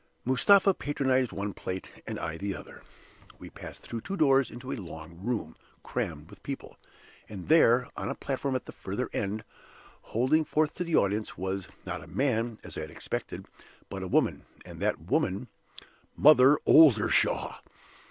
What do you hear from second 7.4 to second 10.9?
there, on a platform at the further end, holding forth to